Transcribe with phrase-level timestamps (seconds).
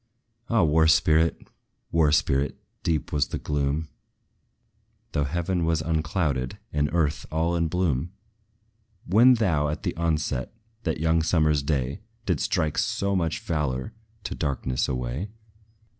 [0.49, 1.47] Ah, War spirit!
[1.91, 3.87] War spirit, deep was the gloom,
[5.11, 8.11] Though heaven was unclouded, and earth all in bloom,
[9.05, 13.93] When thou, at the onset, that young summer's day, Didst strike so much valor
[14.23, 15.29] to darkness away!